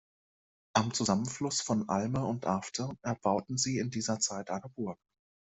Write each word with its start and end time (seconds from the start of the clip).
Am 0.73 0.95
Zusammenfluss 0.95 1.61
von 1.61 1.87
Alme 1.87 2.25
und 2.25 2.47
Afte 2.47 2.89
erbauten 3.03 3.59
sie 3.59 3.77
in 3.77 3.91
dieser 3.91 4.19
Zeit 4.19 4.49
eine 4.49 4.67
Burg. 4.75 4.97